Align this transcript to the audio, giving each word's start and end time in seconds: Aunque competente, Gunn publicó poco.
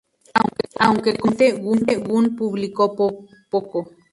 Aunque 0.79 1.15
competente, 1.19 1.95
Gunn 1.97 2.35
publicó 2.35 2.95
poco. 3.51 3.91